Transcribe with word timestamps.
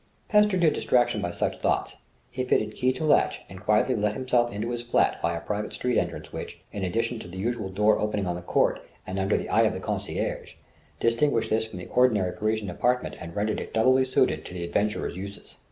Pestered 0.29 0.61
to 0.61 0.71
distraction 0.71 1.21
by 1.21 1.29
such 1.29 1.59
thoughts, 1.59 1.97
he 2.31 2.43
fitted 2.43 2.73
key 2.73 2.91
to 2.93 3.05
latch 3.05 3.41
and 3.47 3.61
quietly 3.61 3.93
let 3.93 4.15
himself 4.15 4.51
into 4.51 4.71
his 4.71 4.81
flat 4.81 5.21
by 5.21 5.37
a 5.37 5.41
private 5.41 5.73
street 5.73 5.95
entrance 5.95 6.33
which, 6.33 6.59
in 6.71 6.83
addition 6.83 7.19
to 7.19 7.27
the 7.27 7.37
usual 7.37 7.69
door 7.69 7.99
opening 7.99 8.25
on 8.25 8.35
the 8.35 8.41
court 8.41 8.81
and 9.05 9.19
under 9.19 9.37
the 9.37 9.47
eye 9.49 9.61
of 9.61 9.75
the 9.75 9.79
concierge, 9.79 10.55
distinguished 10.99 11.51
this 11.51 11.67
from 11.67 11.77
the 11.77 11.85
ordinary 11.89 12.33
Parisian 12.35 12.71
apartment 12.71 13.15
and 13.19 13.35
rendered 13.35 13.59
it 13.59 13.75
doubly 13.75 14.03
suited 14.03 14.43
to 14.43 14.55
the 14.55 14.63
adventurer's 14.63 15.15
uses. 15.15 15.59